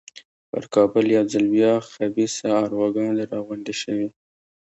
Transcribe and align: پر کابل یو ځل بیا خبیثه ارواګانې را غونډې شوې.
پر 0.49 0.63
کابل 0.75 1.05
یو 1.15 1.25
ځل 1.33 1.45
بیا 1.55 1.73
خبیثه 1.91 2.47
ارواګانې 2.63 3.23
را 3.31 3.39
غونډې 3.47 3.73
شوې. 3.81 4.07